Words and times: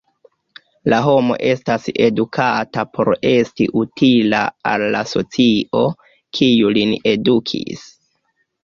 La 0.93 1.01
homo 1.07 1.35
estas 1.49 1.85
edukata 2.07 2.85
por 2.95 3.13
esti 3.35 3.69
utila 3.83 4.43
al 4.73 4.89
la 4.97 5.07
socio, 5.15 5.87
kiu 6.41 6.75
lin 6.81 7.01
edukis. 7.17 7.91